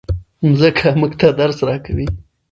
مځکه 0.49 0.87
موږ 0.99 1.11
ته 1.19 1.27
درس 1.39 1.59
راکوي. 1.67 2.07